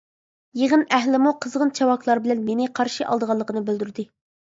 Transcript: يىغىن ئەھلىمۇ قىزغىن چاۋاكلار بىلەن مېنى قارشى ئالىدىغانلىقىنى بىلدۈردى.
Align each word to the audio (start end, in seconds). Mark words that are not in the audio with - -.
يىغىن 0.61 0.85
ئەھلىمۇ 0.99 1.35
قىزغىن 1.45 1.73
چاۋاكلار 1.81 2.25
بىلەن 2.27 2.43
مېنى 2.51 2.71
قارشى 2.81 3.09
ئالىدىغانلىقىنى 3.11 3.67
بىلدۈردى. 3.73 4.13